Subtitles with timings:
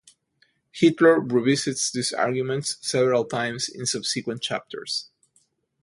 [0.71, 5.11] Hitler revisits these arguments several times in subsequent chapters.